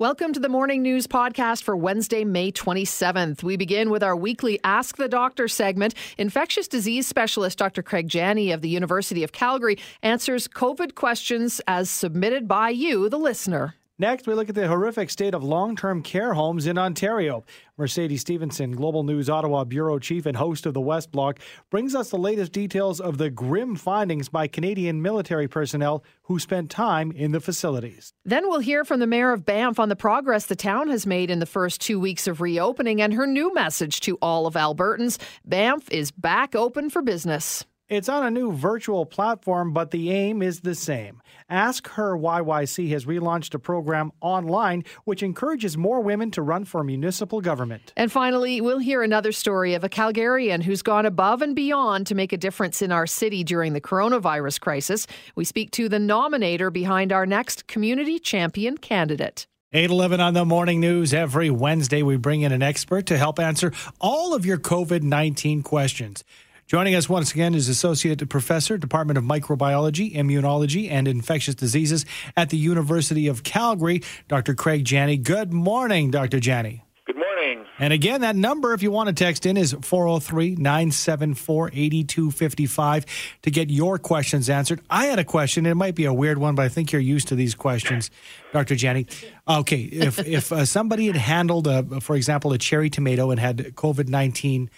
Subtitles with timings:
[0.00, 3.42] Welcome to the Morning News Podcast for Wednesday, May 27th.
[3.42, 5.92] We begin with our weekly Ask the Doctor segment.
[6.16, 7.82] Infectious disease specialist Dr.
[7.82, 13.18] Craig Jenne of the University of Calgary answers COVID questions as submitted by you, the
[13.18, 13.74] listener.
[14.00, 17.44] Next, we look at the horrific state of long term care homes in Ontario.
[17.76, 21.38] Mercedes Stephenson, Global News Ottawa Bureau Chief and host of the West Block,
[21.68, 26.70] brings us the latest details of the grim findings by Canadian military personnel who spent
[26.70, 28.14] time in the facilities.
[28.24, 31.30] Then we'll hear from the Mayor of Banff on the progress the town has made
[31.30, 35.20] in the first two weeks of reopening and her new message to all of Albertans
[35.44, 37.66] Banff is back open for business.
[37.90, 41.20] It's on a new virtual platform, but the aim is the same.
[41.48, 46.84] Ask Her YYC has relaunched a program online which encourages more women to run for
[46.84, 47.92] municipal government.
[47.96, 52.14] And finally, we'll hear another story of a Calgarian who's gone above and beyond to
[52.14, 55.08] make a difference in our city during the coronavirus crisis.
[55.34, 59.48] We speak to the nominator behind our next community champion candidate.
[59.72, 61.12] 811 on the morning news.
[61.12, 65.64] Every Wednesday, we bring in an expert to help answer all of your COVID 19
[65.64, 66.22] questions.
[66.70, 72.50] Joining us once again is Associate Professor, Department of Microbiology, Immunology, and Infectious Diseases at
[72.50, 74.54] the University of Calgary, Dr.
[74.54, 75.20] Craig Jenne.
[75.20, 76.38] Good morning, Dr.
[76.38, 76.82] Jenne.
[77.08, 77.64] Good morning.
[77.80, 83.06] And again, that number, if you want to text in, is 403 974 8255
[83.42, 84.80] to get your questions answered.
[84.88, 85.66] I had a question.
[85.66, 88.12] It might be a weird one, but I think you're used to these questions,
[88.52, 88.76] Dr.
[88.76, 89.08] Jenne.
[89.48, 93.58] Okay, if, if uh, somebody had handled, a, for example, a cherry tomato and had
[93.74, 94.70] COVID 19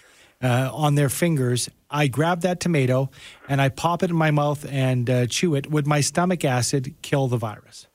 [0.43, 1.69] uh, on their fingers.
[1.89, 3.09] I grab that tomato
[3.47, 5.69] and I pop it in my mouth and uh, chew it.
[5.71, 7.87] Would my stomach acid kill the virus?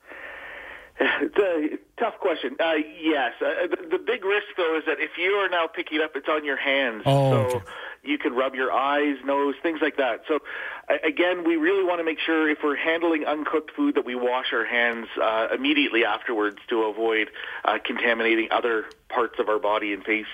[1.99, 2.55] Tough question.
[2.59, 3.33] Uh, yes.
[3.41, 6.11] Uh, the, the, big risk, though, is that if you are now picking it up,
[6.15, 7.03] it's on your hands.
[7.05, 7.65] Oh, so okay.
[8.03, 10.21] you can rub your eyes, nose, things like that.
[10.25, 10.39] So,
[11.03, 14.53] again, we really want to make sure if we're handling uncooked food that we wash
[14.53, 17.31] our hands uh, immediately afterwards to avoid
[17.65, 20.27] uh, contaminating other parts of our body and face.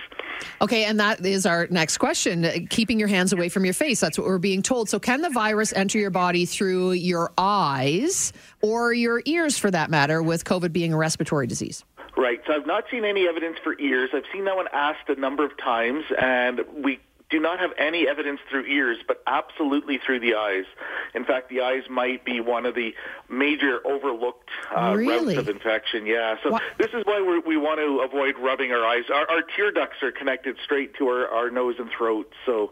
[0.62, 2.68] Okay, and that is our next question.
[2.68, 4.00] Keeping your hands away from your face.
[4.00, 4.88] That's what we're being told.
[4.90, 8.34] So, can the virus enter your body through your eyes
[8.66, 11.84] or your ears, for that matter, with COVID being a respiratory disease?
[12.18, 12.42] Right.
[12.48, 14.10] So, I've not seen any evidence for ears.
[14.14, 17.00] I've seen that one asked a number of times, and we
[17.30, 20.66] do not have any evidence through ears, but absolutely through the eyes.
[21.14, 22.94] In fact, the eyes might be one of the
[23.30, 25.36] major overlooked uh, really?
[25.36, 26.06] routes of infection.
[26.06, 26.64] Yeah, so what?
[26.78, 29.04] this is why we're, we want to avoid rubbing our eyes.
[29.14, 32.72] Our, our tear ducts are connected straight to our, our nose and throat, so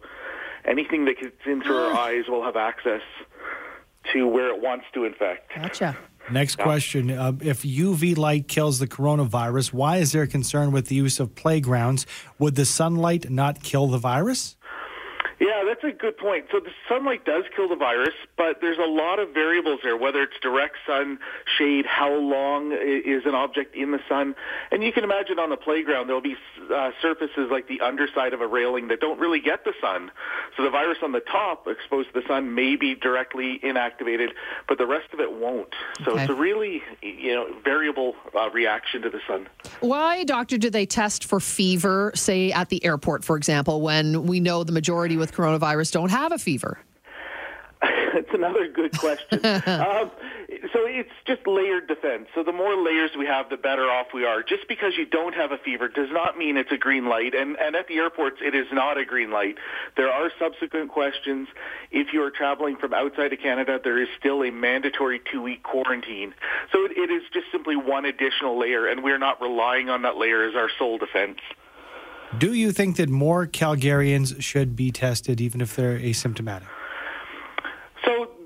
[0.65, 3.01] anything that gets into our eyes will have access
[4.11, 5.55] to where it wants to infect.
[5.55, 5.97] Gotcha.
[6.31, 7.11] Next question.
[7.11, 11.35] Uh, if UV light kills the coronavirus, why is there concern with the use of
[11.35, 12.05] playgrounds?
[12.39, 14.55] Would the sunlight not kill the virus?
[15.43, 16.45] Yeah, that's a good point.
[16.53, 20.21] So the sunlight does kill the virus, but there's a lot of variables there, whether
[20.21, 21.19] it's direct sun,
[21.57, 24.35] shade, how long is an object in the sun.
[24.71, 26.37] And you can imagine on the playground, there'll be
[26.73, 30.11] uh, surfaces like the underside of a railing that don't really get the sun.
[30.55, 34.29] So the virus on the top exposed to the sun may be directly inactivated,
[34.69, 35.75] but the rest of it won't.
[36.05, 36.21] So Okay.
[36.23, 39.49] it's a really, you know, variable uh, reaction to the sun.
[39.81, 44.39] Why, doctor, do they test for fever, say at the airport, for example, when we
[44.39, 46.79] know the majority with coronavirus don't have a fever?
[48.13, 49.45] That's another good question.
[49.45, 50.11] um,
[50.71, 52.27] so it's just layered defense.
[52.35, 54.41] So the more layers we have, the better off we are.
[54.43, 57.33] Just because you don't have a fever does not mean it's a green light.
[57.33, 59.57] And, and at the airports, it is not a green light.
[59.97, 61.47] There are subsequent questions.
[61.91, 66.33] If you are traveling from outside of Canada, there is still a mandatory two-week quarantine.
[66.71, 70.17] So it, it is just simply one additional layer, and we're not relying on that
[70.17, 71.39] layer as our sole defense.
[72.39, 76.67] Do you think that more Calgarians should be tested even if they're asymptomatic?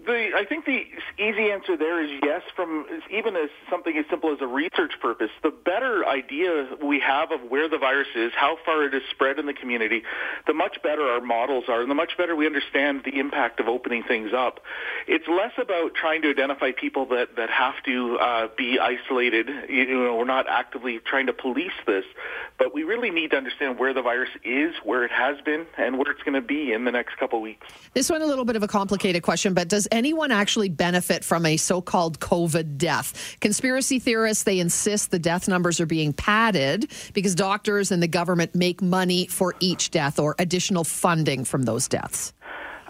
[0.07, 0.85] The, I think the
[1.19, 2.41] easy answer there is yes.
[2.55, 7.33] From even as something as simple as a research purpose, the better idea we have
[7.33, 10.03] of where the virus is, how far it is spread in the community,
[10.47, 13.67] the much better our models are, and the much better we understand the impact of
[13.67, 14.61] opening things up.
[15.07, 19.49] It's less about trying to identify people that that have to uh, be isolated.
[19.67, 22.05] You know, we're not actively trying to police this,
[22.57, 25.97] but we really need to understand where the virus is, where it has been, and
[25.97, 27.67] where it's going to be in the next couple weeks.
[27.93, 31.45] This one a little bit of a complicated question, but does anyone actually benefit from
[31.45, 33.35] a so-called COVID death?
[33.41, 38.55] Conspiracy theorists they insist the death numbers are being padded because doctors and the government
[38.55, 42.33] make money for each death or additional funding from those deaths.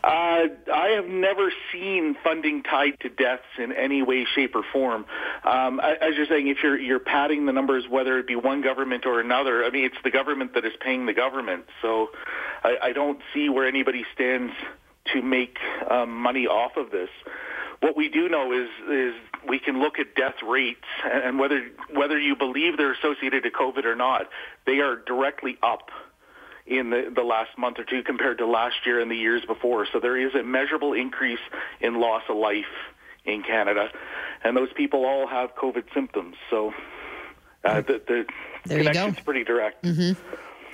[0.03, 5.05] Uh, I have never seen funding tied to deaths in any way, shape, or form.
[5.43, 9.05] Um, as you're saying, if you're you're padding the numbers, whether it be one government
[9.05, 11.65] or another, I mean, it's the government that is paying the government.
[11.81, 12.11] So
[12.63, 14.53] I, I don't see where anybody stands
[15.13, 15.57] to make
[15.89, 17.09] um, money off of this.
[17.81, 19.13] what we do know is is
[19.47, 21.61] we can look at death rates and whether
[21.93, 24.27] whether you believe they're associated to COVID or not,
[24.65, 25.89] they are directly up
[26.65, 29.87] in the, the last month or two compared to last year and the years before.
[29.91, 31.39] So there is a measurable increase
[31.79, 32.65] in loss of life
[33.25, 33.89] in Canada,
[34.43, 36.35] and those people all have COVID symptoms.
[36.49, 36.73] So
[37.63, 38.25] uh, the, the
[38.65, 39.83] there connection's pretty direct.
[39.83, 40.19] Mm-hmm.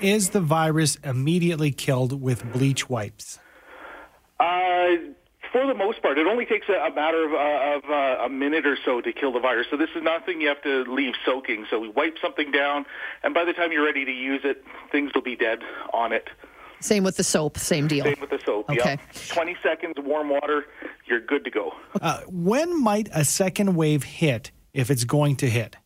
[0.01, 3.39] Is the virus immediately killed with bleach wipes?
[4.43, 5.13] Uh,
[5.51, 8.29] for the most part, it only takes a, a matter of, uh, of uh, a
[8.29, 9.67] minute or so to kill the virus.
[9.69, 11.65] So this is nothing you have to leave soaking.
[11.69, 12.85] So we wipe something down,
[13.23, 15.59] and by the time you're ready to use it, things will be dead
[15.93, 16.29] on it.
[16.79, 18.03] Same with the soap, same deal.
[18.03, 18.69] Same with the soap.
[18.69, 18.97] Okay.
[19.13, 19.27] Yep.
[19.29, 20.65] 20 seconds, warm water,
[21.05, 21.71] you're good to go.
[22.01, 25.77] Uh, when might a second wave hit, if it's going to hit?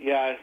[0.00, 0.36] Yeah.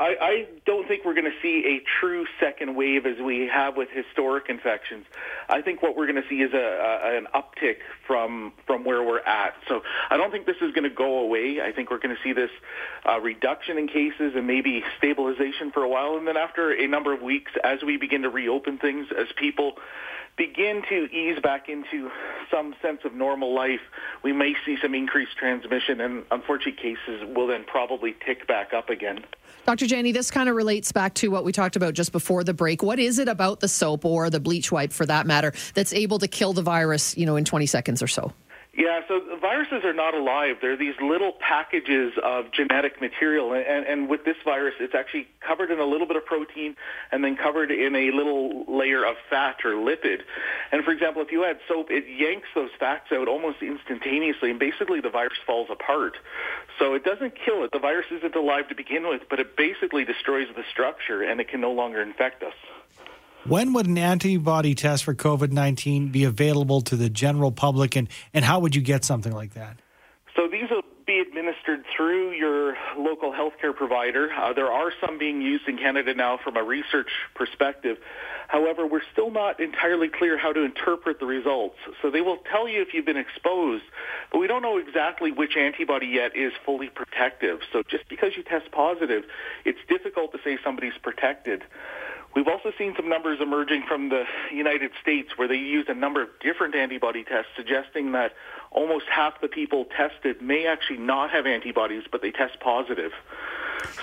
[0.00, 3.76] I, I don't think we're going to see a true second wave as we have
[3.76, 5.04] with historic infections.
[5.46, 7.76] I think what we're going to see is a, a, an uptick
[8.06, 9.52] from from where we're at.
[9.68, 11.60] So I don't think this is going to go away.
[11.60, 12.50] I think we're going to see this
[13.06, 17.12] uh, reduction in cases and maybe stabilization for a while, and then after a number
[17.12, 19.74] of weeks, as we begin to reopen things, as people
[20.40, 22.10] begin to ease back into
[22.50, 23.82] some sense of normal life,
[24.22, 28.88] we may see some increased transmission, and unfortunate cases will then probably tick back up
[28.88, 29.22] again.
[29.66, 29.84] Dr.
[29.84, 32.82] Jenne, this kind of relates back to what we talked about just before the break.
[32.82, 36.18] What is it about the soap or the bleach wipe, for that matter, that's able
[36.20, 38.32] to kill the virus, you know, in 20 seconds or so?
[38.80, 40.56] Yeah, so viruses are not alive.
[40.62, 43.52] They're these little packages of genetic material.
[43.52, 46.76] And, and with this virus, it's actually covered in a little bit of protein
[47.12, 50.20] and then covered in a little layer of fat or lipid.
[50.72, 54.58] And for example, if you add soap, it yanks those fats out almost instantaneously, and
[54.58, 56.16] basically the virus falls apart.
[56.78, 57.72] So it doesn't kill it.
[57.74, 61.48] The virus isn't alive to begin with, but it basically destroys the structure, and it
[61.48, 62.54] can no longer infect us.
[63.44, 68.08] When would an antibody test for COVID 19 be available to the general public, and,
[68.34, 69.78] and how would you get something like that?
[70.36, 74.30] So these will be administered through your local healthcare provider.
[74.32, 77.96] Uh, there are some being used in Canada now from a research perspective.
[78.46, 81.76] However, we're still not entirely clear how to interpret the results.
[82.02, 83.84] So they will tell you if you've been exposed,
[84.30, 87.60] but we don't know exactly which antibody yet is fully protective.
[87.72, 89.24] So just because you test positive,
[89.64, 91.64] it's difficult to say somebody's protected.
[92.34, 96.22] We've also seen some numbers emerging from the United States where they used a number
[96.22, 98.32] of different antibody tests suggesting that
[98.70, 103.12] almost half the people tested may actually not have antibodies, but they test positive.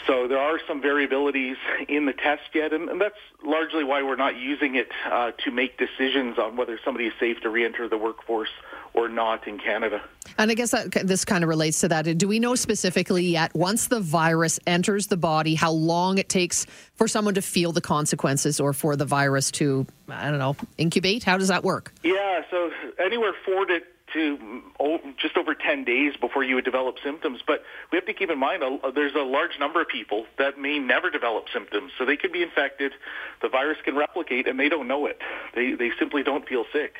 [0.05, 1.55] So there are some variabilities
[1.87, 5.51] in the test yet, and, and that's largely why we're not using it uh, to
[5.51, 8.49] make decisions on whether somebody is safe to reenter the workforce
[8.93, 10.01] or not in Canada.
[10.37, 12.17] And I guess that, this kind of relates to that.
[12.17, 16.65] Do we know specifically yet, once the virus enters the body, how long it takes
[16.95, 21.23] for someone to feel the consequences or for the virus to, I don't know, incubate?
[21.23, 21.93] How does that work?
[22.03, 23.81] Yeah, so anywhere four to
[24.13, 27.41] to oh, just over 10 days before you would develop symptoms.
[27.45, 28.63] But we have to keep in mind
[28.95, 31.91] there's a large number of people that may never develop symptoms.
[31.97, 32.93] So they could be infected,
[33.41, 35.21] the virus can replicate, and they don't know it.
[35.55, 36.95] They, they simply don't feel sick.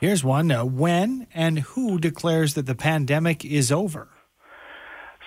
[0.00, 0.50] Here's one.
[0.50, 4.08] Uh, when and who declares that the pandemic is over?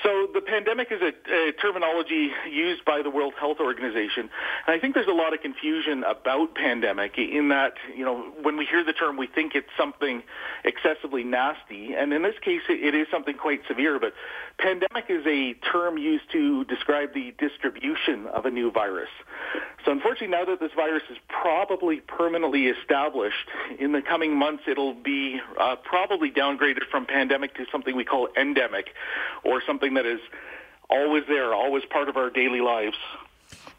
[0.04, 4.30] So the pandemic is a, a, terminology used by the World Health Organization,
[4.66, 8.58] and I think there's a lot of confusion about pandemic in that you know when
[8.58, 10.24] we hear the term, we think it's something
[10.64, 14.00] excessively nasty, and in this case, it is something quite severe.
[14.00, 14.14] But
[14.58, 19.10] pandemic is a term used to describe the distribution of a new virus.
[19.86, 23.50] So unfortunately, now that this virus is probably permanently established,
[23.80, 28.30] in the coming months, it'll be uh, probably downgraded from pandemic to something we call
[28.38, 28.90] endemic,
[29.44, 30.20] or something that is
[30.90, 32.98] always there, always part of our daily lives.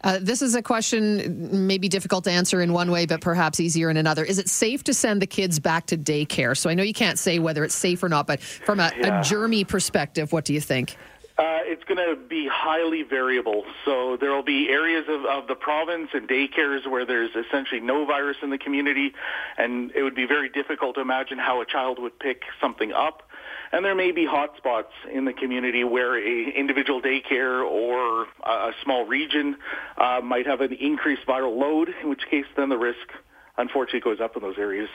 [0.05, 3.89] Uh, this is a question maybe difficult to answer in one way, but perhaps easier
[3.89, 4.25] in another.
[4.25, 6.57] Is it safe to send the kids back to daycare?
[6.57, 9.21] So I know you can't say whether it's safe or not, but from a, yeah.
[9.21, 10.97] a germy perspective, what do you think?
[11.39, 13.65] Uh, it's going to be highly variable.
[13.85, 18.05] So there will be areas of, of the province and daycares where there's essentially no
[18.05, 19.15] virus in the community,
[19.57, 23.23] and it would be very difficult to imagine how a child would pick something up.
[23.73, 29.07] And there may be hotspots in the community where a individual daycare or a small
[29.07, 29.57] region
[29.97, 33.09] uh, might have an increased viral load, in which case then the risk
[33.57, 34.91] unfortunately goes up in those areas.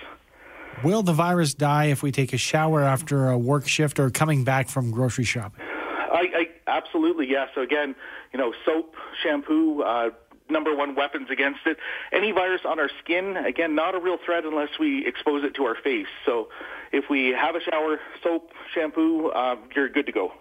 [0.84, 4.44] Will the virus die if we take a shower after a work shift or coming
[4.44, 5.66] back from grocery shopping?
[6.12, 7.50] I, I absolutely yes.
[7.56, 7.96] So again,
[8.32, 8.94] you know, soap,
[9.24, 10.12] shampoo, uh,
[10.50, 11.78] number one weapons against it.
[12.12, 15.66] Any virus on our skin, again, not a real threat unless we expose it to
[15.66, 16.08] our face.
[16.26, 16.50] So
[16.92, 20.34] if we have a shower, soap, shampoo, uh, you're good to go.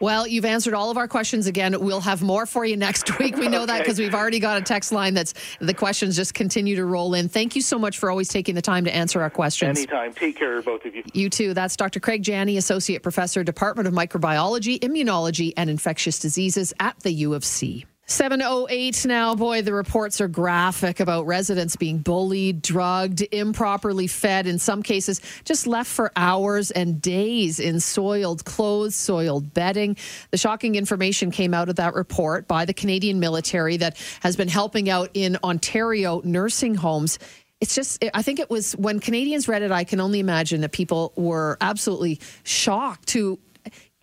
[0.00, 1.80] Well, you've answered all of our questions again.
[1.80, 3.36] We'll have more for you next week.
[3.36, 3.66] We know okay.
[3.72, 7.14] that because we've already got a text line that's the questions just continue to roll
[7.14, 7.28] in.
[7.28, 9.78] Thank you so much for always taking the time to answer our questions.
[9.78, 10.12] Anytime.
[10.12, 11.04] Take care, both of you.
[11.12, 11.54] You too.
[11.54, 12.00] That's Dr.
[12.00, 17.44] Craig Jenne, Associate Professor, Department of Microbiology, Immunology, and Infectious Diseases at the U of
[17.44, 17.86] C.
[18.06, 19.34] 708 now.
[19.34, 25.22] Boy, the reports are graphic about residents being bullied, drugged, improperly fed, in some cases,
[25.44, 29.96] just left for hours and days in soiled clothes, soiled bedding.
[30.32, 34.48] The shocking information came out of that report by the Canadian military that has been
[34.48, 37.18] helping out in Ontario nursing homes
[37.60, 40.72] it's just i think it was when canadians read it i can only imagine that
[40.72, 43.38] people were absolutely shocked to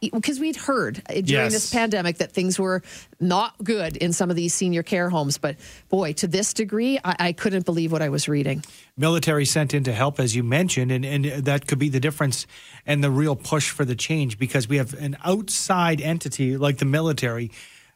[0.10, 1.54] because we'd heard uh, during yes.
[1.54, 2.82] this pandemic that things were
[3.20, 5.38] not good in some of these senior care homes.
[5.38, 5.58] But
[5.90, 8.64] boy, to this degree, I, I, couldn't believe what I was reading.
[8.98, 12.48] Military sent in to help, as you mentioned, and, and that could be the difference
[12.86, 16.86] and the real push for the change because we have an outside entity like the
[16.86, 17.52] military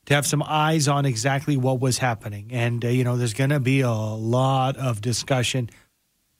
[0.05, 2.49] to have some eyes on exactly what was happening.
[2.51, 5.69] And, uh, you know, there's going to be a lot of discussion.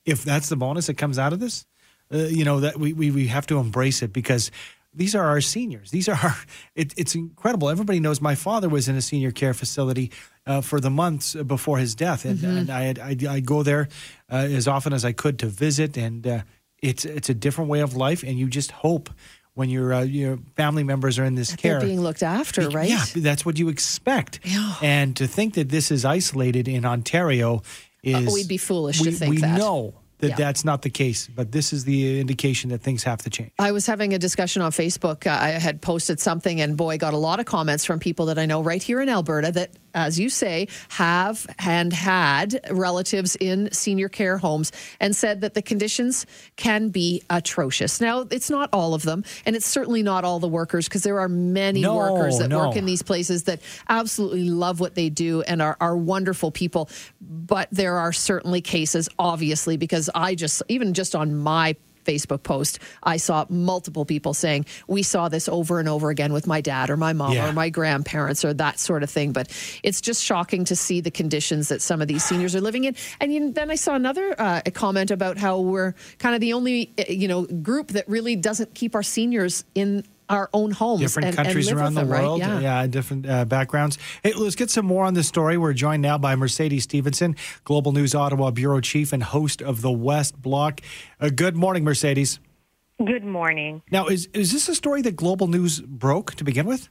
[0.05, 1.65] If that's the bonus that comes out of this,
[2.13, 4.51] uh, you know, that we, we, we have to embrace it because
[4.95, 5.91] these are our seniors.
[5.91, 6.37] These are our,
[6.75, 7.69] it, it's incredible.
[7.69, 10.11] Everybody knows my father was in a senior care facility
[10.45, 12.57] uh, for the months before his death, and, mm-hmm.
[12.57, 13.87] and I, I I go there
[14.31, 16.41] uh, as often as I could to visit, and uh,
[16.81, 19.09] it's it's a different way of life, and you just hope
[19.55, 22.89] when your uh, your family members are in this that care, being looked after, right?
[22.89, 24.41] Yeah, that's what you expect.
[24.43, 24.75] Yeah.
[24.81, 27.63] And to think that this is isolated in Ontario
[28.03, 29.55] is we'd be foolish we, to think we that.
[29.55, 30.35] We know that yeah.
[30.35, 31.27] that's not the case.
[31.27, 33.51] But this is the indication that things have to change.
[33.59, 35.27] I was having a discussion on Facebook.
[35.27, 38.39] Uh, I had posted something, and boy, got a lot of comments from people that
[38.39, 43.71] I know right here in Alberta that as you say, have and had relatives in
[43.71, 46.25] senior care homes and said that the conditions
[46.57, 48.01] can be atrocious.
[48.01, 51.19] Now, it's not all of them, and it's certainly not all the workers because there
[51.19, 52.67] are many no, workers that no.
[52.67, 56.89] work in these places that absolutely love what they do and are, are wonderful people.
[57.21, 62.79] But there are certainly cases, obviously, because I just, even just on my Facebook post,
[63.03, 66.89] I saw multiple people saying, We saw this over and over again with my dad
[66.89, 67.49] or my mom yeah.
[67.49, 69.33] or my grandparents or that sort of thing.
[69.33, 69.51] But
[69.83, 72.95] it's just shocking to see the conditions that some of these seniors are living in.
[73.19, 77.03] And then I saw another uh, comment about how we're kind of the only uh,
[77.09, 81.01] you know group that really doesn't keep our seniors in our own homes.
[81.01, 82.41] Different and, countries and around the them, world.
[82.41, 82.61] Right?
[82.61, 82.81] Yeah.
[82.81, 82.87] yeah.
[82.87, 83.97] different uh, backgrounds.
[84.23, 85.57] Hey, let's get some more on this story.
[85.57, 89.91] We're joined now by Mercedes Stephenson, Global News Ottawa Bureau Chief and host of the
[89.91, 90.81] West Block.
[91.19, 92.39] Uh, good morning, Mercedes.
[93.03, 93.81] Good morning.
[93.91, 96.89] Now, is, is this a story that Global News broke to begin with?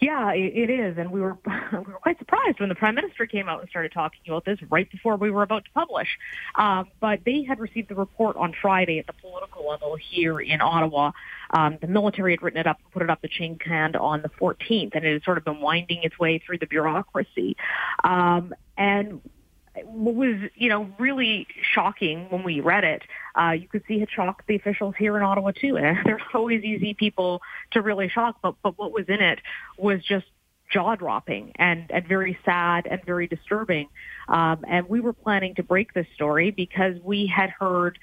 [0.00, 1.36] Yeah, it is, and we were
[1.72, 4.58] we were quite surprised when the prime minister came out and started talking about this
[4.70, 6.08] right before we were about to publish.
[6.54, 10.62] Um, but they had received the report on Friday at the political level here in
[10.62, 11.12] Ottawa.
[11.50, 14.22] Um, the military had written it up and put it up the chain command on
[14.22, 17.56] the 14th, and it had sort of been winding its way through the bureaucracy.
[18.02, 19.20] Um, and
[19.86, 23.02] what was, you know, really shocking when we read it,
[23.40, 25.76] uh, you could see it shocked the officials here in Ottawa too.
[25.90, 29.40] And they're always easy people to really shock, but, but what was in it
[29.78, 30.26] was just
[30.70, 33.88] jaw dropping and, and very sad and very disturbing.
[34.28, 37.98] Um, and we were planning to break this story because we had heard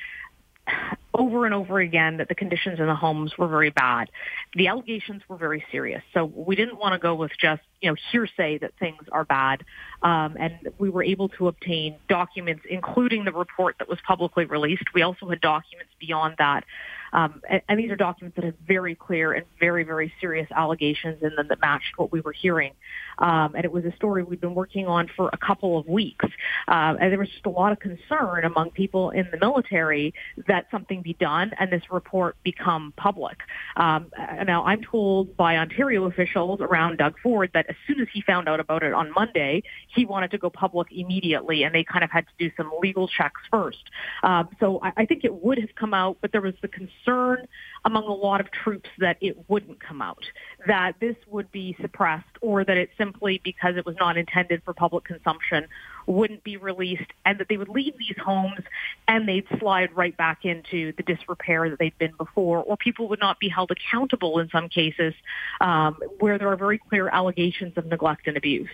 [1.13, 4.09] over and over again that the conditions in the homes were very bad.
[4.55, 6.03] The allegations were very serious.
[6.13, 9.63] So we didn't want to go with just, you know, hearsay that things are bad.
[10.03, 14.83] Um, and we were able to obtain documents, including the report that was publicly released.
[14.93, 16.65] We also had documents beyond that
[17.13, 21.21] um, and, and, these are documents that have very clear and very, very serious allegations
[21.21, 22.73] in them that matched what we were hearing.
[23.19, 26.25] Um, and it was a story we'd been working on for a couple of weeks.
[26.67, 30.13] Uh, and there was just a lot of concern among people in the military
[30.47, 33.37] that something be done and this report become public.
[33.75, 34.11] Um,
[34.45, 38.49] now, I'm told by Ontario officials around Doug Ford that as soon as he found
[38.49, 42.11] out about it on Monday, he wanted to go public immediately, and they kind of
[42.11, 43.83] had to do some legal checks first.
[44.23, 47.47] Um, so I, I think it would have come out, but there was the concern
[47.85, 50.23] among a lot of troops that it wouldn't come out,
[50.67, 54.73] that this would be suppressed, or that it simply, because it was not intended for
[54.73, 55.67] public consumption,
[56.07, 58.61] wouldn't be released, and that they would leave these homes
[59.07, 63.19] and they'd slide right back into the disrepair that they'd been before, or people would
[63.19, 65.13] not be held accountable in some cases
[65.61, 68.69] um, where there are very clear allegations of neglect and abuse.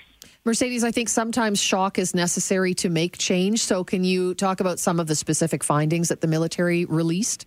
[0.46, 3.62] Mercedes, I think sometimes shock is necessary to make change.
[3.62, 7.46] So, can you talk about some of the specific findings that the military released?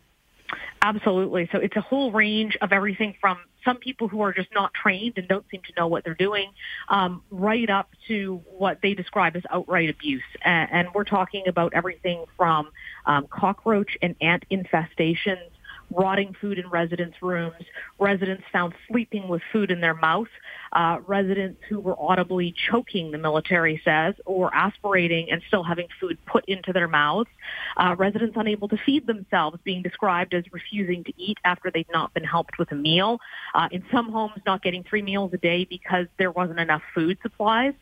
[0.83, 1.49] Absolutely.
[1.51, 5.15] So it's a whole range of everything from some people who are just not trained
[5.19, 6.51] and don't seem to know what they're doing,
[6.89, 10.23] um, right up to what they describe as outright abuse.
[10.43, 12.71] And, and we're talking about everything from
[13.05, 15.51] um, cockroach and ant infestations
[15.97, 17.55] rotting food in residents' rooms,
[17.99, 20.29] residents found sleeping with food in their mouth,
[20.73, 26.19] uh, residents who were audibly choking, the military says, or aspirating and still having food
[26.27, 27.31] put into their mouths,
[27.77, 32.13] uh, residents unable to feed themselves being described as refusing to eat after they'd not
[32.13, 33.19] been helped with a meal,
[33.55, 37.17] uh, in some homes not getting three meals a day because there wasn't enough food
[37.23, 37.75] supplies,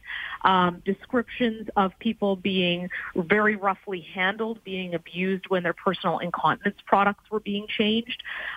[0.44, 7.24] um, descriptions of people being very roughly handled, being abused when their personal incontinence products
[7.30, 8.03] were being changed,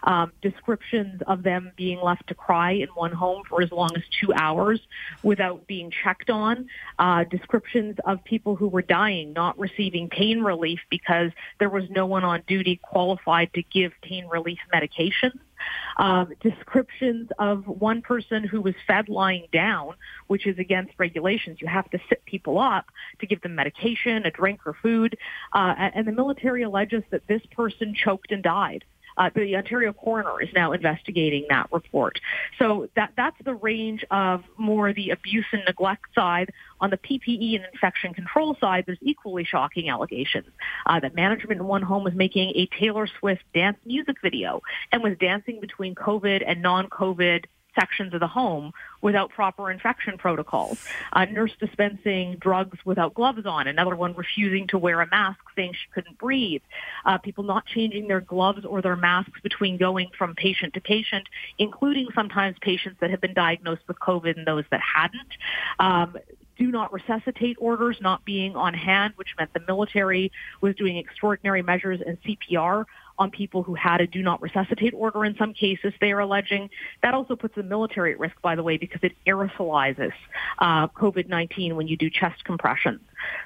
[0.04, 4.04] um, descriptions of them being left to cry in one home for as long as
[4.20, 4.80] two hours
[5.24, 6.68] without being checked on,
[7.00, 12.06] uh, descriptions of people who were dying, not receiving pain relief because there was no
[12.06, 15.40] one on duty qualified to give pain relief medications
[15.98, 19.96] um, descriptions of one person who was fed lying down,
[20.28, 21.60] which is against regulations.
[21.62, 22.86] You have to sit people up
[23.20, 25.18] to give them medication, a drink, or food.
[25.54, 28.84] Uh, and the military alleges that this person choked and died.
[29.18, 32.20] Uh, the Ontario coroner is now investigating that report.
[32.60, 36.52] So that that's the range of more the abuse and neglect side.
[36.80, 40.46] On the PPE and infection control side, there's equally shocking allegations
[40.86, 45.02] uh, that management in one home was making a Taylor Swift dance music video and
[45.02, 47.46] was dancing between COVID and non-COVID
[47.78, 50.84] sections of the home without proper infection protocols.
[51.14, 53.68] A nurse dispensing drugs without gloves on.
[53.68, 56.62] Another one refusing to wear a mask, saying she couldn't breathe.
[57.06, 61.28] Uh, people not changing their gloves or their masks between going from patient to patient,
[61.58, 65.32] including sometimes patients that have been diagnosed with COVID and those that hadn't.
[65.80, 66.18] Um,
[66.58, 70.32] do not resuscitate orders not being on hand, which meant the military
[70.62, 72.86] was doing extraordinary measures and CPR
[73.20, 76.70] on people who had a do not resuscitate order in some cases, they are alleging.
[77.02, 80.14] That also puts the military at risk, by the way, because it aerosolizes
[80.60, 83.02] uh, COVID-19 when you do chest compressions.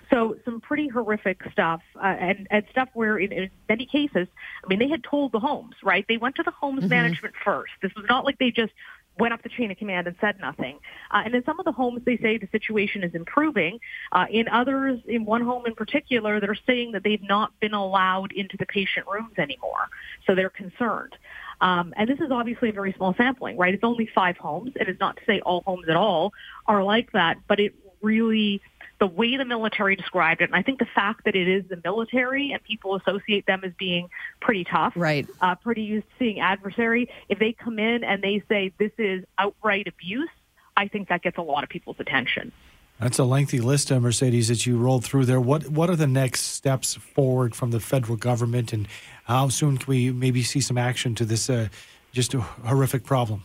[0.09, 4.27] So some pretty horrific stuff, uh, and, and stuff where in, in many cases,
[4.63, 6.05] I mean, they had told the homes, right?
[6.07, 6.89] They went to the homes mm-hmm.
[6.89, 7.71] management first.
[7.81, 8.73] This was not like they just
[9.21, 10.79] went up the chain of command and said nothing.
[11.11, 13.79] Uh, and in some of the homes, they say the situation is improving.
[14.11, 18.31] Uh, in others, in one home in particular, they're saying that they've not been allowed
[18.31, 19.89] into the patient rooms anymore.
[20.25, 21.15] So they're concerned.
[21.61, 23.75] Um, and this is obviously a very small sampling, right?
[23.75, 24.71] It's only five homes.
[24.75, 26.33] It is not to say all homes at all
[26.65, 28.59] are like that, but it really
[29.01, 31.81] the way the military described it, and I think the fact that it is the
[31.83, 34.09] military and people associate them as being
[34.41, 37.09] pretty tough, right, uh, pretty used to seeing adversary.
[37.27, 40.29] If they come in and they say this is outright abuse,
[40.77, 42.51] I think that gets a lot of people's attention.
[42.99, 45.41] That's a lengthy list, of Mercedes, that you rolled through there.
[45.41, 48.87] What what are the next steps forward from the federal government, and
[49.23, 51.69] how soon can we maybe see some action to this uh,
[52.11, 53.41] just a horrific problem?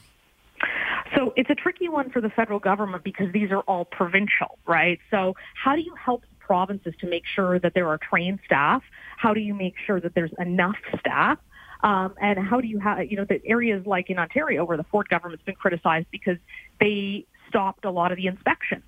[1.66, 5.00] Tricky one for the federal government because these are all provincial, right?
[5.10, 8.84] So how do you help provinces to make sure that there are trained staff?
[9.16, 11.40] How do you make sure that there's enough staff?
[11.82, 14.84] Um, and how do you have, you know, the areas like in Ontario where the
[14.84, 16.36] Ford government's been criticized because
[16.78, 18.84] they stopped a lot of the inspections.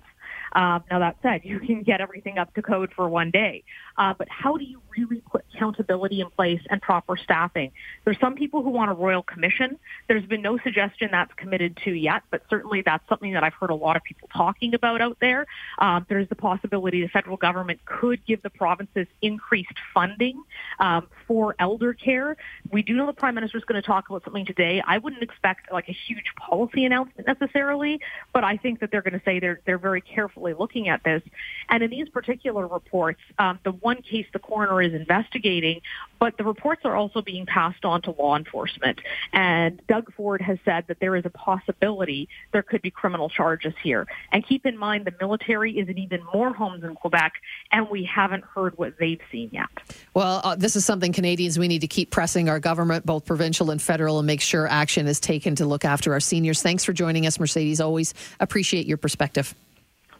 [0.53, 3.65] Um, now that said, you can get everything up to code for one day,
[3.97, 7.71] uh, but how do you really put accountability in place and proper staffing?
[8.05, 9.77] There's some people who want a royal commission.
[10.07, 13.69] There's been no suggestion that's committed to yet, but certainly that's something that I've heard
[13.69, 15.45] a lot of people talking about out there.
[15.77, 20.41] Um, there's the possibility the federal government could give the provinces increased funding
[20.79, 22.37] um, for elder care.
[22.71, 24.81] We do know the prime minister is going to talk about something today.
[24.85, 27.99] I wouldn't expect like a huge policy announcement necessarily,
[28.33, 31.21] but I think that they're going to say they're they're very carefully looking at this.
[31.69, 35.81] And in these particular reports, um, the one case the coroner is investigating,
[36.19, 38.99] but the reports are also being passed on to law enforcement.
[39.33, 43.73] And Doug Ford has said that there is a possibility there could be criminal charges
[43.81, 44.05] here.
[44.31, 47.33] And keep in mind, the military is in even more homes in Quebec,
[47.71, 49.69] and we haven't heard what they've seen yet.
[50.13, 53.71] Well, uh, this is something Canadians we need to keep pressing our government, both provincial
[53.71, 56.61] and federal, and make sure action is taken to look after our seniors.
[56.61, 57.79] Thanks for joining us, Mercedes.
[57.79, 59.55] Always appreciate your perspective.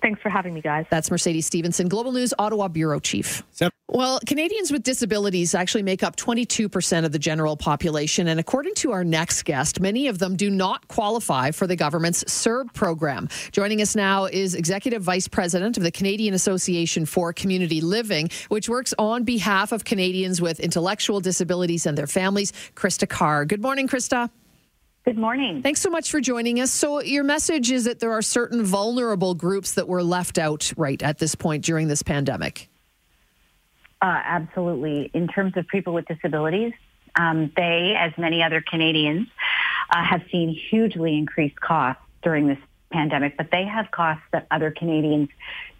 [0.01, 0.85] Thanks for having me, guys.
[0.89, 3.43] That's Mercedes Stephenson, Global News Ottawa Bureau Chief.
[3.59, 3.73] Yep.
[3.89, 8.27] Well, Canadians with disabilities actually make up 22% of the general population.
[8.27, 12.23] And according to our next guest, many of them do not qualify for the government's
[12.25, 13.27] CERB program.
[13.51, 18.69] Joining us now is Executive Vice President of the Canadian Association for Community Living, which
[18.69, 23.43] works on behalf of Canadians with intellectual disabilities and their families, Krista Carr.
[23.43, 24.29] Good morning, Krista.
[25.05, 25.63] Good morning.
[25.63, 26.71] Thanks so much for joining us.
[26.71, 31.01] So, your message is that there are certain vulnerable groups that were left out right
[31.01, 32.69] at this point during this pandemic.
[34.01, 35.09] Uh, absolutely.
[35.13, 36.73] In terms of people with disabilities,
[37.15, 39.27] um, they, as many other Canadians,
[39.89, 42.59] uh, have seen hugely increased costs during this
[42.91, 45.29] pandemic, but they have costs that other Canadians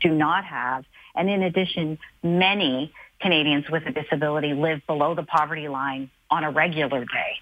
[0.02, 0.86] do not have.
[1.16, 6.52] And in addition, many Canadians with a disability live below the poverty line on a
[6.52, 7.40] regular day.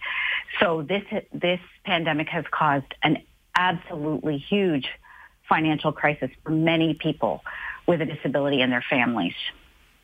[0.59, 3.23] So this this pandemic has caused an
[3.55, 4.87] absolutely huge
[5.47, 7.41] financial crisis for many people
[7.87, 9.33] with a disability and their families.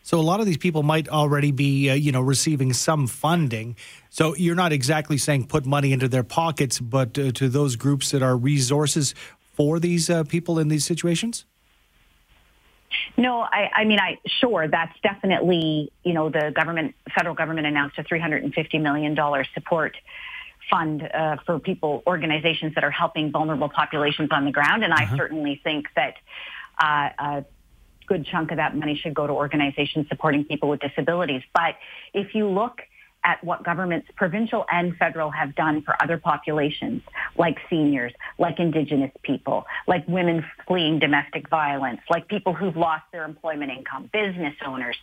[0.06, 3.77] So a lot of these people might already be, uh, you know, receiving some funding.
[4.10, 8.12] So you're not exactly saying put money into their pockets, but uh, to those groups
[8.12, 9.15] that are resources
[9.53, 11.45] for these uh, people in these situations.
[13.17, 17.97] No, I, I mean, I sure that's definitely, you know, the government, federal government announced
[17.97, 19.95] a 350 million dollar support
[20.74, 25.14] fund uh, for people, organizations that are helping vulnerable populations on the ground, and uh-huh.
[25.14, 26.16] I certainly think that.
[26.80, 27.46] Uh, a
[28.08, 31.44] good chunk of that money should go to organizations supporting people with disabilities.
[31.54, 31.76] But
[32.14, 32.82] if you look
[33.24, 37.02] at what governments, provincial and federal, have done for other populations,
[37.38, 43.24] like seniors, like Indigenous people, like women fleeing domestic violence, like people who've lost their
[43.24, 44.98] employment income, business owners.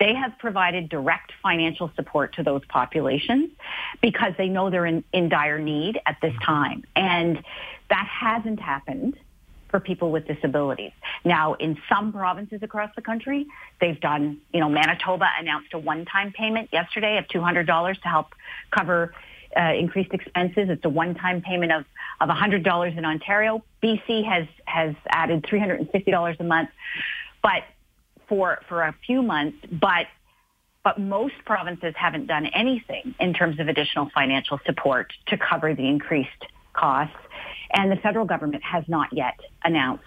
[0.00, 3.50] They have provided direct financial support to those populations
[4.00, 6.84] because they know they're in, in dire need at this time.
[6.96, 7.42] And
[7.90, 9.18] that hasn't happened
[9.68, 10.92] for people with disabilities.
[11.24, 13.46] Now, in some provinces across the country,
[13.80, 18.34] they've done, you know, Manitoba announced a one-time payment yesterday of $200 to help
[18.70, 19.14] cover
[19.56, 20.70] uh, increased expenses.
[20.70, 21.84] It's a one-time payment of,
[22.20, 23.62] of $100 in Ontario.
[23.82, 26.70] BC has, has added $350 a month,
[27.42, 27.62] but
[28.30, 30.06] for, for a few months, but
[30.82, 35.86] but most provinces haven't done anything in terms of additional financial support to cover the
[35.86, 36.30] increased
[36.72, 37.14] costs.
[37.70, 40.04] And the federal government has not yet announced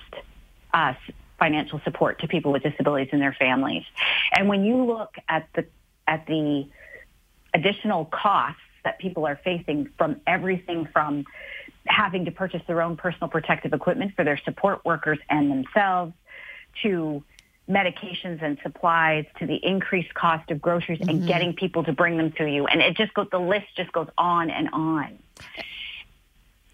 [0.74, 0.94] uh,
[1.38, 3.84] financial support to people with disabilities and their families.
[4.36, 5.68] And when you look at the
[6.08, 6.68] at the
[7.54, 11.26] additional costs that people are facing from everything from
[11.86, 16.14] having to purchase their own personal protective equipment for their support workers and themselves
[16.82, 17.24] to
[17.70, 21.10] medications and supplies to the increased cost of groceries mm-hmm.
[21.10, 23.92] and getting people to bring them to you and it just goes the list just
[23.94, 25.18] goes on and on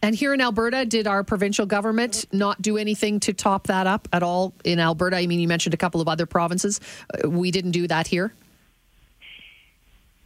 [0.01, 4.07] and here in Alberta, did our provincial government not do anything to top that up
[4.13, 5.17] at all in Alberta?
[5.17, 6.79] I mean, you mentioned a couple of other provinces.
[7.13, 8.33] Uh, we didn't do that here.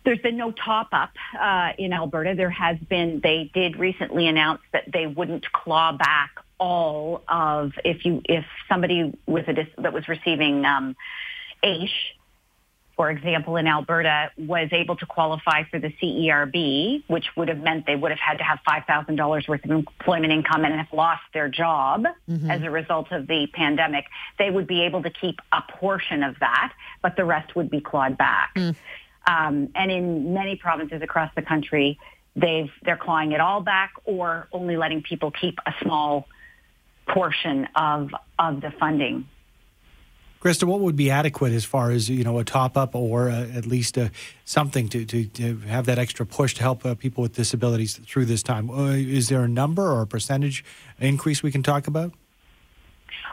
[0.06, 2.36] There's been no top up uh, in Alberta.
[2.36, 3.22] There has been.
[3.22, 6.32] They did recently announce that they wouldn't claw back
[6.64, 10.96] all of if you if somebody with a that was receiving um,
[11.62, 12.16] AISH
[12.96, 17.88] for example, in Alberta, was able to qualify for the CERB, which would have meant
[17.88, 21.50] they would have had to have $5,000 worth of employment income and have lost their
[21.50, 22.52] job mm-hmm.
[22.52, 24.06] as a result of the pandemic,
[24.38, 26.72] they would be able to keep a portion of that,
[27.02, 28.54] but the rest would be clawed back.
[28.56, 28.76] Mm.
[29.26, 31.98] Um, and in many provinces across the country,
[32.36, 36.28] they've they're clawing it all back or only letting people keep a small
[37.08, 39.28] portion of of the funding.
[40.44, 43.48] Krista, what would be adequate as far as you know a top up or uh,
[43.56, 44.10] at least uh,
[44.44, 48.26] something to, to, to, have that extra push to help uh, people with disabilities through
[48.26, 48.70] this time?
[48.70, 50.66] Uh, is there a number or a percentage
[51.00, 52.12] increase we can talk about?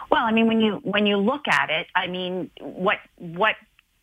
[0.08, 3.56] Well, I mean, when you when you look at it, I mean, what what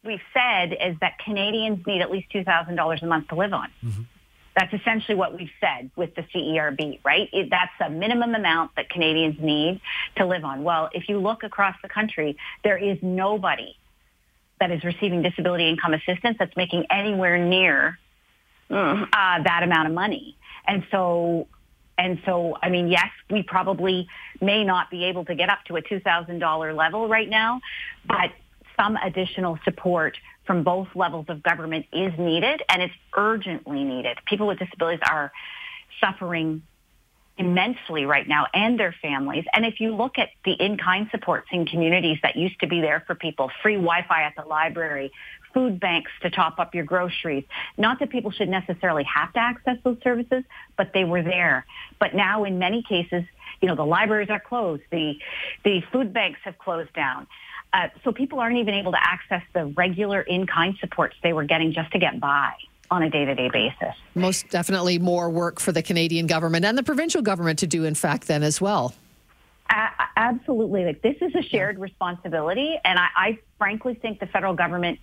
[0.04, 3.54] we've said is that Canadians need at least two thousand dollars a month to live
[3.54, 3.70] on.
[3.86, 4.02] Mm-hmm.
[4.58, 7.30] That's essentially what we've said with the CERB, right?
[7.32, 9.80] It, that's a minimum amount that Canadians need
[10.15, 10.63] to live on.
[10.63, 13.78] Well, if you look across the country, there is nobody
[14.60, 18.00] that is receiving disability income assistance that's making anywhere near
[18.72, 19.06] uh,
[19.43, 20.36] that amount of money.
[20.65, 21.48] And so,
[22.00, 24.08] and so, I mean, yes, we probably
[24.41, 27.62] may not be able to get up to a $2,000 level right now,
[28.08, 28.32] but
[28.76, 30.17] some additional support
[30.48, 34.18] from both levels of government is needed and it's urgently needed.
[34.26, 35.32] People with disabilities are
[36.02, 36.64] suffering
[37.38, 39.46] immensely right now and their families.
[39.54, 43.04] And if you look at the in-kind supports in communities that used to be there
[43.06, 45.12] for people, free Wi-Fi at the library,
[45.54, 47.44] food banks to top up your groceries.
[47.78, 50.44] Not that people should necessarily have to access those services,
[50.78, 51.66] but they were there.
[52.00, 53.24] But now in many cases,
[53.62, 54.84] you know, the libraries are closed.
[54.92, 55.18] The,
[55.64, 57.28] the food banks have closed down.
[57.74, 61.74] Uh, so people aren't even able to access the regular in-kind supports they were getting
[61.74, 62.54] just to get by
[62.90, 63.94] on a day-to-day basis.
[64.16, 67.96] Most definitely more work for the Canadian government and the provincial government to do, in
[67.96, 68.96] fact, then as well.
[69.70, 70.86] Uh, absolutely.
[70.86, 75.00] Like this is a shared responsibility, and I, I frankly think the federal government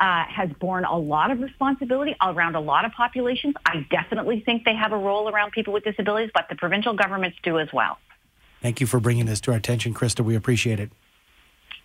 [0.00, 3.54] uh, has borne a lot of responsibility around a lot of populations.
[3.64, 7.38] I definitely think they have a role around people with disabilities, but the provincial governments
[7.44, 7.98] do as well.
[8.60, 10.24] Thank you for bringing this to our attention, Krista.
[10.24, 10.90] We appreciate it.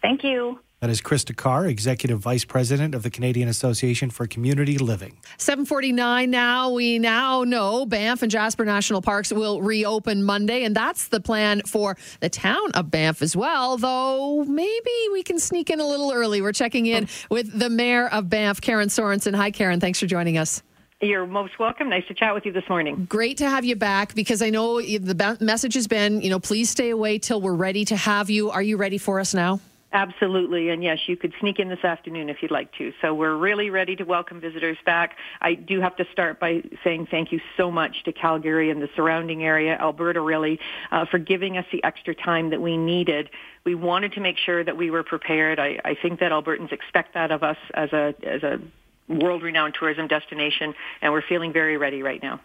[0.01, 0.59] Thank you.
[0.81, 5.17] That is Krista Carr, Executive Vice President of the Canadian Association for Community Living.
[5.37, 6.71] 749 now.
[6.71, 11.63] We now know Banff and Jasper National Parks will reopen Monday, and that's the plan
[11.63, 16.13] for the town of Banff as well, though maybe we can sneak in a little
[16.13, 16.41] early.
[16.41, 19.35] We're checking in with the Mayor of Banff, Karen Sorensen.
[19.35, 19.81] Hi, Karen.
[19.81, 20.63] Thanks for joining us.
[21.01, 21.89] You're most welcome.
[21.89, 23.05] Nice to chat with you this morning.
[23.09, 26.69] Great to have you back because I know the message has been, you know, please
[26.69, 28.49] stay away till we're ready to have you.
[28.49, 29.59] Are you ready for us now?
[29.91, 30.69] Absolutely.
[30.69, 32.93] And yes, you could sneak in this afternoon if you'd like to.
[33.01, 35.17] So we're really ready to welcome visitors back.
[35.41, 38.89] I do have to start by saying thank you so much to Calgary and the
[38.95, 40.59] surrounding area, Alberta really,
[40.91, 43.31] uh, for giving us the extra time that we needed.
[43.65, 45.59] We wanted to make sure that we were prepared.
[45.59, 48.59] I, I think that Albertans expect that of us as a, as a
[49.07, 52.39] world-renowned tourism destination, and we're feeling very ready right now.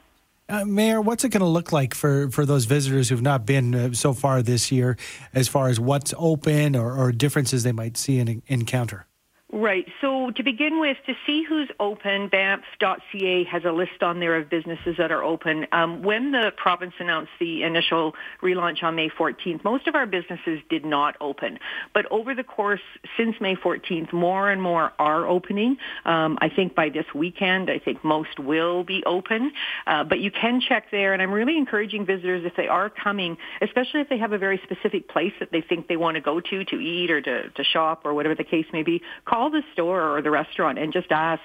[0.47, 3.75] Uh, Mayor, what's it going to look like for, for those visitors who've not been
[3.75, 4.97] uh, so far this year,
[5.33, 9.07] as far as what's open or, or differences they might see and encounter?
[9.55, 9.87] Right.
[10.01, 14.51] So to begin with, to see who's open, Banff.ca has a list on there of
[14.51, 15.69] businesses that are open.
[15.71, 20.59] Um, when the province announced the initial relaunch on May 14th, most of our businesses
[20.69, 21.61] did not open.
[21.93, 22.81] But over the course
[23.17, 25.77] since May 14th, more and more are opening.
[26.05, 29.53] Um, I think by this weekend, I think most will be open.
[29.87, 33.37] Uh, but you can check there, and I'm really encouraging visitors if they are coming,
[33.63, 36.41] especially if they have a very specific place that they think they want to go
[36.41, 39.51] to to eat or to, to shop or whatever the case may be, call call
[39.51, 41.43] the store or the restaurant and just ask,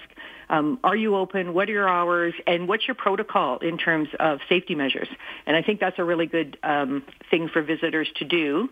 [0.50, 1.54] um, are you open?
[1.54, 2.34] What are your hours?
[2.48, 5.08] And what's your protocol in terms of safety measures?
[5.46, 8.70] And I think that's a really good um, thing for visitors to do.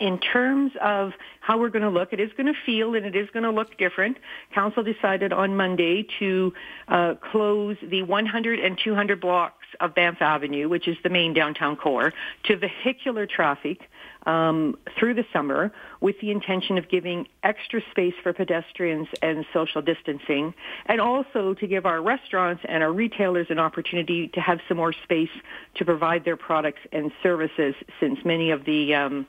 [0.00, 3.14] In terms of how we're going to look, it is going to feel and it
[3.14, 4.16] is going to look different.
[4.54, 6.52] Council decided on Monday to
[6.88, 11.76] uh, close the 100 and 200 blocks of Banff Avenue, which is the main downtown
[11.76, 12.12] core,
[12.44, 13.88] to vehicular traffic
[14.26, 19.82] um, through the summer with the intention of giving extra space for pedestrians and social
[19.82, 20.54] distancing,
[20.86, 24.92] and also to give our restaurants and our retailers an opportunity to have some more
[25.04, 25.30] space
[25.74, 29.26] to provide their products and services since many of the um,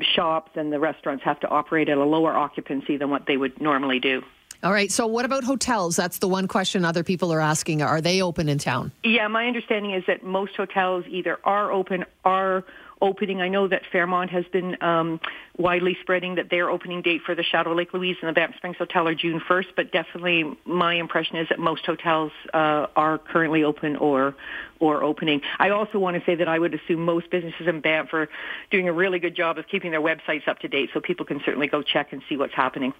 [0.00, 3.60] shops and the restaurants have to operate at a lower occupancy than what they would
[3.60, 4.22] normally do.
[4.62, 4.92] All right.
[4.92, 5.96] So, what about hotels?
[5.96, 7.80] That's the one question other people are asking.
[7.80, 8.92] Are they open in town?
[9.02, 12.64] Yeah, my understanding is that most hotels either are open, are
[13.00, 13.40] opening.
[13.40, 15.20] I know that Fairmont has been um,
[15.56, 18.76] widely spreading that their opening date for the Chateau Lake Louise and the Banff Springs
[18.76, 23.64] Hotel are June 1st, but definitely my impression is that most hotels uh, are currently
[23.64, 24.34] open or
[24.78, 25.42] or opening.
[25.58, 28.28] I also want to say that I would assume most businesses in Banff are
[28.70, 31.40] doing a really good job of keeping their websites up to date, so people can
[31.44, 32.94] certainly go check and see what's happening.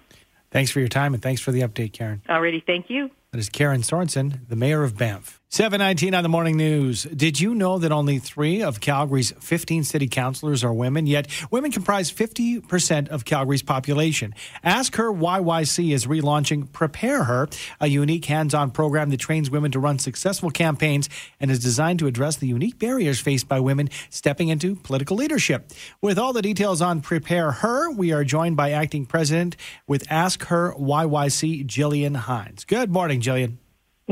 [0.51, 2.21] Thanks for your time and thanks for the update, Karen.
[2.29, 3.09] Alrighty, thank you.
[3.31, 5.41] That is Karen Sorensen, the mayor of Banff.
[5.53, 7.03] 719 on the morning news.
[7.03, 11.07] Did you know that only three of Calgary's 15 city councilors are women?
[11.07, 14.33] Yet women comprise 50% of Calgary's population.
[14.63, 17.49] Ask Her why YYC is relaunching Prepare Her,
[17.81, 21.99] a unique hands on program that trains women to run successful campaigns and is designed
[21.99, 25.69] to address the unique barriers faced by women stepping into political leadership.
[26.01, 30.45] With all the details on Prepare Her, we are joined by acting president with Ask
[30.45, 32.63] Her YYC, Jillian Hines.
[32.63, 33.57] Good morning, Jillian.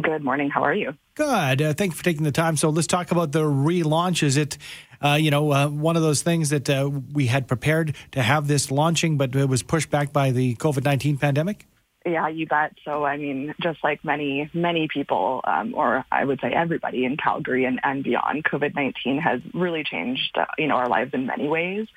[0.02, 0.50] Good morning.
[0.50, 0.95] How are you?
[1.15, 1.62] Good.
[1.62, 2.56] Uh, thank you for taking the time.
[2.56, 4.24] So let's talk about the relaunch.
[4.24, 4.58] Is it,
[5.04, 8.48] uh, you know, uh, one of those things that uh, we had prepared to have
[8.48, 11.65] this launching, but it was pushed back by the COVID 19 pandemic?
[12.06, 12.74] Yeah, you bet.
[12.86, 17.17] So, I mean, just like many, many people, um, or I would say everybody in
[17.17, 21.26] Calgary and, and beyond, COVID 19 has really changed, uh, you know, our lives in
[21.26, 21.88] many ways.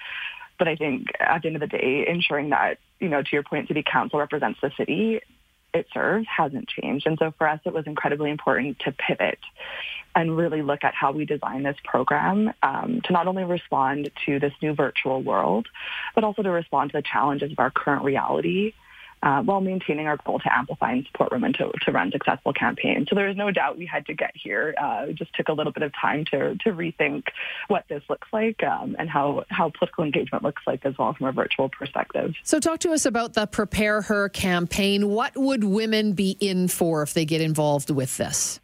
[0.58, 3.42] But I think at the end of the day, ensuring that, you know, to your
[3.44, 5.20] point, City Council represents the city
[5.74, 7.06] it serves hasn't changed.
[7.06, 9.38] And so for us, it was incredibly important to pivot
[10.14, 14.38] and really look at how we design this program um, to not only respond to
[14.38, 15.66] this new virtual world,
[16.14, 18.74] but also to respond to the challenges of our current reality
[19.22, 23.08] uh, while maintaining our goal to amplify and support women to, to run successful campaigns.
[23.08, 24.74] So there is no doubt we had to get here.
[24.80, 27.24] Uh, it just took a little bit of time to, to rethink
[27.68, 31.26] what this looks like um, and how, how political engagement looks like as well from
[31.26, 32.34] a virtual perspective.
[32.42, 35.10] So talk to us about the Prepare Her campaign.
[35.10, 38.60] What would women be in for if they get involved with this?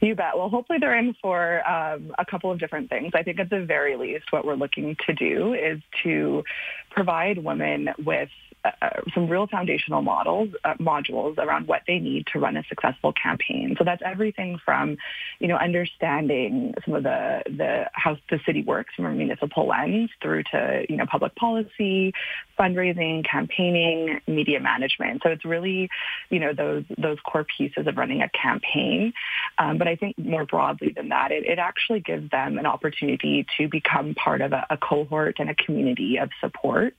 [0.00, 0.36] You bet.
[0.36, 3.12] Well, hopefully they're in for um, a couple of different things.
[3.14, 6.44] I think at the very least, what we're looking to do is to
[6.90, 8.28] provide women with
[8.64, 8.70] uh,
[9.14, 13.76] some real foundational models, uh, modules around what they need to run a successful campaign.
[13.78, 14.96] So that's everything from,
[15.38, 20.10] you know, understanding some of the, the how the city works from a municipal lens
[20.20, 22.12] through to, you know, public policy,
[22.58, 25.22] fundraising, campaigning, media management.
[25.22, 25.88] So it's really,
[26.28, 29.12] you know, those, those core pieces of running a campaign.
[29.58, 33.46] Um, but I think more broadly than that, it, it actually gives them an opportunity
[33.56, 36.94] to become part of a, a cohort and a community of support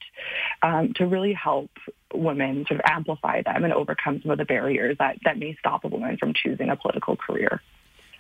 [0.61, 1.71] um, to really help help
[2.13, 5.83] women sort of amplify them and overcome some of the barriers that, that may stop
[5.83, 7.62] a woman from choosing a political career.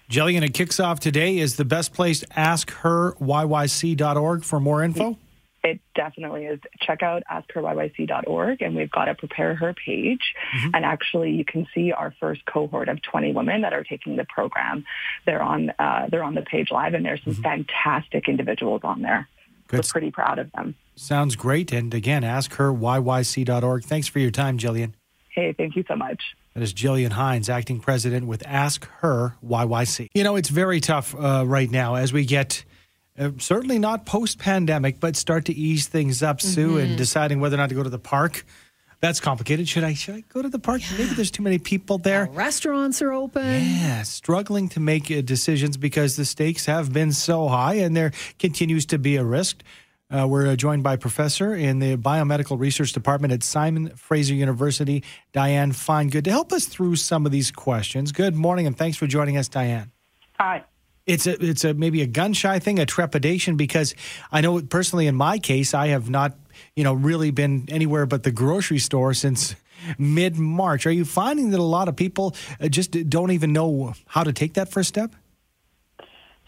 [0.09, 1.37] Jillian, it kicks off today.
[1.37, 5.17] Is the best place ask her askheryyc.org for more info?
[5.63, 6.59] It definitely is.
[6.81, 10.33] Check out askheryyc.org, and we've got a Prepare Her page.
[10.55, 10.69] Mm-hmm.
[10.73, 14.25] And actually, you can see our first cohort of 20 women that are taking the
[14.25, 14.85] program.
[15.25, 17.43] They're on uh, they're on the page live, and there's some mm-hmm.
[17.43, 19.27] fantastic individuals on there.
[19.67, 19.79] Good.
[19.79, 20.75] We're pretty proud of them.
[20.99, 21.71] Sounds great.
[21.71, 23.83] And again, askheryyc.org.
[23.85, 24.93] Thanks for your time, Jillian.
[25.29, 26.21] Hey, thank you so much.
[26.53, 30.09] That is Jillian Hines, acting president with Ask Her YYC.
[30.13, 32.65] You know, it's very tough uh, right now as we get
[33.17, 36.77] uh, certainly not post pandemic, but start to ease things up, Sue, mm-hmm.
[36.79, 38.45] and deciding whether or not to go to the park.
[38.99, 39.69] That's complicated.
[39.69, 40.81] Should I should I go to the park?
[40.81, 40.97] Yeah.
[40.97, 42.25] Maybe there's too many people there.
[42.33, 43.45] restaurants are open.
[43.45, 48.11] Yeah, struggling to make uh, decisions because the stakes have been so high, and there
[48.37, 49.63] continues to be a risk.
[50.11, 55.03] Uh, we're uh, joined by professor in the biomedical research department at Simon Fraser University,
[55.33, 58.11] Diane Finegood, to help us through some of these questions.
[58.11, 59.91] Good morning, and thanks for joining us, Diane.
[60.39, 60.63] Hi
[61.09, 63.95] it's a it's a maybe a gun shy thing, a trepidation because
[64.31, 66.37] I know personally in my case I have not
[66.75, 69.55] you know really been anywhere but the grocery store since
[69.97, 70.85] mid March.
[70.85, 74.31] Are you finding that a lot of people uh, just don't even know how to
[74.31, 75.11] take that first step?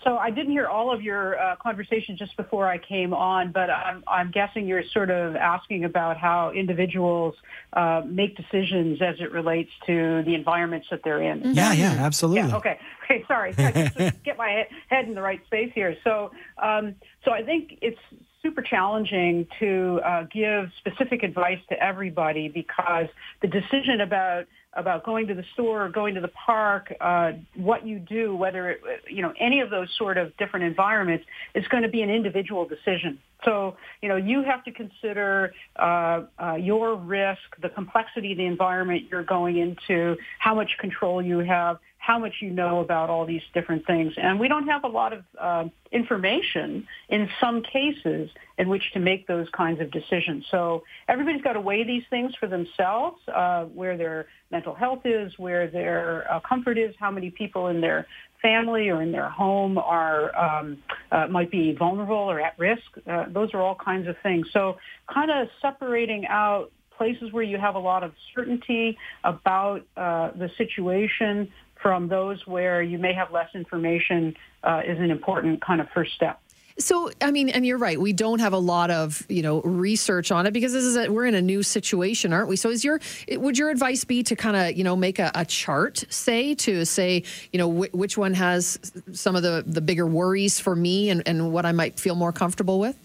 [0.03, 3.69] So I didn't hear all of your uh, conversation just before I came on, but
[3.69, 7.35] I'm, I'm guessing you're sort of asking about how individuals
[7.73, 11.53] uh, make decisions as it relates to the environments that they're in.
[11.53, 12.49] Yeah, yeah, absolutely.
[12.49, 12.79] Yeah, okay.
[13.11, 13.53] Okay, sorry.
[13.57, 15.97] I just get my head in the right space here.
[16.01, 16.31] So,
[16.63, 17.99] um, so I think it's
[18.41, 23.07] super challenging to uh, give specific advice to everybody because
[23.41, 27.85] the decision about about going to the store or going to the park, uh, what
[27.85, 31.83] you do, whether it, you know any of those sort of different environments, is going
[31.83, 33.19] to be an individual decision.
[33.43, 38.45] So you know you have to consider uh, uh, your risk, the complexity of the
[38.45, 43.27] environment you're going into, how much control you have, how much you know about all
[43.27, 44.13] these different things.
[44.17, 48.99] And we don't have a lot of uh, information in some cases in which to
[48.99, 50.45] make those kinds of decisions.
[50.49, 55.31] So everybody's got to weigh these things for themselves, uh, where their mental health is,
[55.37, 58.07] where their uh, comfort is, how many people in their
[58.41, 60.79] family or in their home are um,
[61.11, 62.81] uh, might be vulnerable or at risk.
[63.05, 64.47] Uh, those are all kinds of things.
[64.51, 64.77] So
[65.13, 70.49] kind of separating out places where you have a lot of certainty about uh, the
[70.57, 75.89] situation from those where you may have less information uh, is an important kind of
[75.89, 76.39] first step.
[76.77, 77.99] So, I mean, and you're right.
[77.99, 81.09] We don't have a lot of you know research on it because this is a,
[81.09, 82.55] we're in a new situation, aren't we?
[82.55, 82.99] So, is your
[83.31, 86.85] would your advice be to kind of you know make a, a, chart, say to
[86.85, 88.79] say you know wh- which one has
[89.11, 92.31] some of the the bigger worries for me and and what I might feel more
[92.31, 92.97] comfortable with?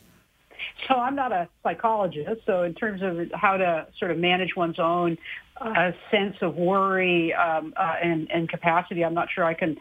[0.88, 2.42] So I'm not a psychologist.
[2.46, 5.18] So in terms of how to sort of manage one's own
[5.60, 9.76] uh, sense of worry um, uh, and, and capacity, I'm not sure I can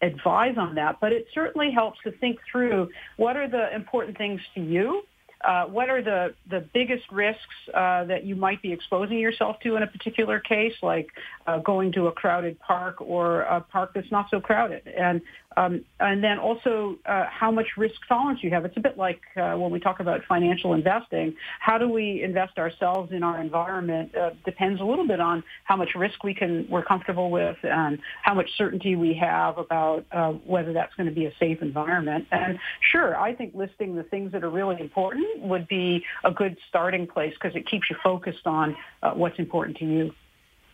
[0.00, 4.40] advise on that, but it certainly helps to think through what are the important things
[4.54, 5.02] to you
[5.42, 9.76] uh, what are the, the biggest risks uh, that you might be exposing yourself to
[9.76, 11.10] in a particular case, like
[11.46, 14.82] uh, going to a crowded park or a park that's not so crowded?
[14.88, 15.20] And
[15.56, 18.64] um, and then also uh, how much risk tolerance you have.
[18.64, 21.34] It's a bit like uh, when we talk about financial investing.
[21.60, 25.76] How do we invest ourselves in our environment uh, depends a little bit on how
[25.76, 30.32] much risk we can we're comfortable with and how much certainty we have about uh,
[30.32, 32.26] whether that's going to be a safe environment.
[32.30, 36.56] And sure, I think listing the things that are really important would be a good
[36.68, 40.14] starting place because it keeps you focused on uh, what's important to you.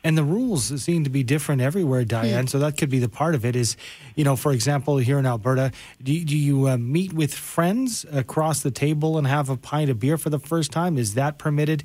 [0.04, 2.46] And the rules seem to be different everywhere, Diane.
[2.46, 3.56] So that could be the part of it.
[3.56, 3.78] Is
[4.14, 8.62] you know, for example, here in Alberta, do, do you uh, meet with friends across
[8.62, 10.98] the table and have a pint of beer for the first time?
[10.98, 11.84] Is that permitted?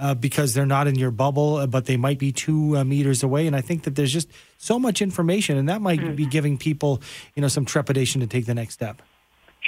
[0.00, 3.24] Uh, because they're not in your bubble, uh, but they might be two uh, meters
[3.24, 3.48] away.
[3.48, 6.14] And I think that there's just so much information, and that might mm.
[6.14, 7.02] be giving people,
[7.34, 9.02] you know, some trepidation to take the next step.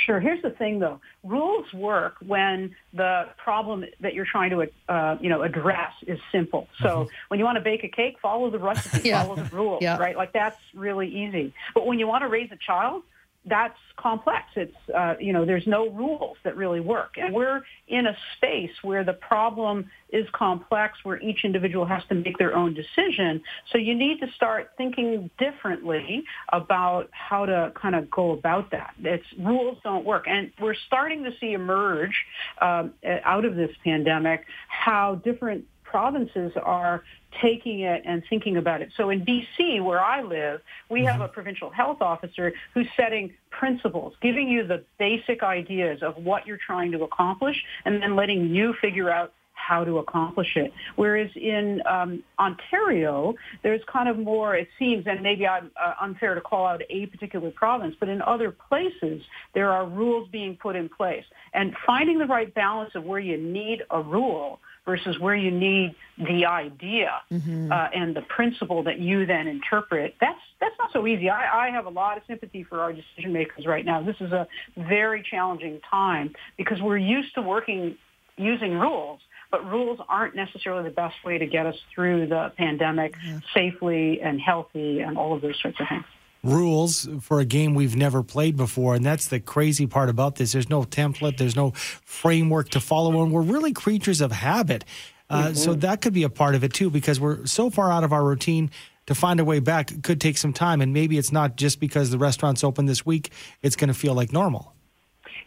[0.07, 0.21] Sure.
[0.21, 1.01] Here's the thing, though.
[1.25, 6.69] Rules work when the problem that you're trying to, uh, you know, address is simple.
[6.81, 7.15] So mm-hmm.
[7.29, 9.23] when you want to bake a cake, follow the recipe, yeah.
[9.23, 9.99] follow the rules, yeah.
[9.99, 10.17] right?
[10.17, 11.53] Like that's really easy.
[11.75, 13.03] But when you want to raise a child,
[13.47, 14.45] that's complex.
[14.55, 17.15] It's, uh, you know, there's no rules that really work.
[17.17, 22.15] And we're in a space where the problem is complex, where each individual has to
[22.15, 23.43] make their own decision.
[23.73, 26.23] So you need to start thinking differently
[26.53, 28.95] about how to kind of go about that.
[29.03, 30.25] It's rules don't work.
[30.27, 32.15] And we're starting to see emerge
[32.61, 32.93] um,
[33.25, 37.03] out of this pandemic how different provinces are
[37.41, 38.91] taking it and thinking about it.
[38.97, 41.23] So in BC, where I live, we have mm-hmm.
[41.23, 46.59] a provincial health officer who's setting principles, giving you the basic ideas of what you're
[46.59, 50.73] trying to accomplish, and then letting you figure out how to accomplish it.
[50.97, 56.35] Whereas in um, Ontario, there's kind of more, it seems, and maybe I'm uh, unfair
[56.35, 59.23] to call out a particular province, but in other places,
[59.55, 61.25] there are rules being put in place.
[61.53, 65.95] And finding the right balance of where you need a rule versus where you need
[66.19, 67.73] the idea mm-hmm.
[67.73, 70.15] uh, and the principle that you then interpret.
[70.21, 71.31] That's that's not so easy.
[71.31, 74.03] I, I have a lot of sympathy for our decision makers right now.
[74.03, 77.97] This is a very challenging time because we're used to working
[78.37, 79.21] using rules.
[79.51, 83.41] But rules aren't necessarily the best way to get us through the pandemic yeah.
[83.53, 86.05] safely and healthy and all of those sorts of things
[86.43, 88.95] rules for a game we've never played before.
[88.95, 90.53] And that's the crazy part about this.
[90.53, 94.85] There's no template, there's no framework to follow, and we're really creatures of habit.
[95.29, 95.55] Uh, mm-hmm.
[95.55, 98.13] So that could be a part of it too, because we're so far out of
[98.13, 98.71] our routine.
[99.07, 102.11] To find a way back could take some time, and maybe it's not just because
[102.11, 103.33] the restaurant's open this week.
[103.61, 104.73] It's going to feel like normal.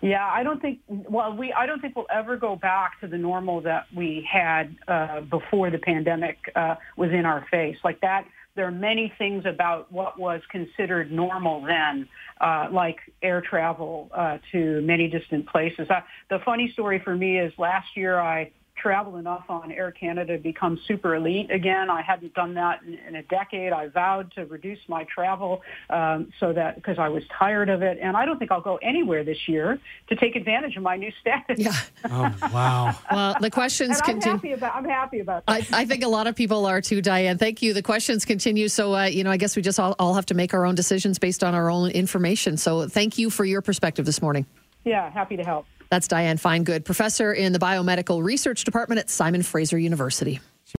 [0.01, 0.79] Yeah, I don't think.
[0.89, 4.75] Well, we I don't think we'll ever go back to the normal that we had
[4.85, 7.77] uh, before the pandemic uh, was in our face.
[7.85, 8.25] Like that
[8.55, 12.07] there are many things about what was considered normal then,
[12.39, 15.87] uh, like air travel uh, to many distant places.
[15.89, 18.51] Uh, the funny story for me is last year I
[18.83, 21.89] travel enough on Air Canada to become super elite again.
[21.89, 23.71] I hadn't done that in, in a decade.
[23.71, 27.97] I vowed to reduce my travel um, so that because I was tired of it,
[28.01, 29.79] and I don't think I'll go anywhere this year
[30.09, 31.57] to take advantage of my new status.
[31.57, 31.71] Yeah.
[32.11, 32.95] oh wow.
[33.09, 34.33] Well, the questions continue.
[34.33, 34.75] I'm happy about.
[34.75, 35.43] I'm happy about.
[35.47, 37.37] I, I, think a lot of people are too, Diane.
[37.37, 37.73] Thank you.
[37.73, 38.67] The questions continue.
[38.67, 40.75] So uh, you know, I guess we just all, all have to make our own
[40.75, 42.57] decisions based on our own information.
[42.57, 44.45] So thank you for your perspective this morning.
[44.83, 45.65] Yeah, happy to help.
[45.93, 50.39] That's Diane Finegood, professor in the Biomedical Research Department at Simon Fraser University.